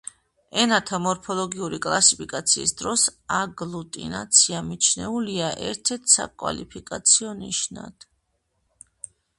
[0.61, 3.03] ენათა მორფოლოგიური კლასიფიკაციის დროს
[3.41, 8.11] აგლუტინაცია მიჩნეულია ერთ-ერთ საკლასიფიკაციო ნიშნად.